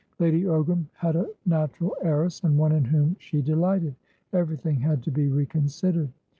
Lady 0.17 0.45
Ogram 0.45 0.87
had 0.93 1.15
a 1.15 1.27
natural 1.45 1.95
heiress, 2.01 2.41
and 2.43 2.57
one 2.57 2.71
in 2.71 2.83
whom 2.83 3.15
she 3.19 3.39
delighted. 3.39 3.93
Everything 4.33 4.79
had 4.79 5.03
to 5.03 5.11
be 5.11 5.27
reconsidered. 5.27 6.09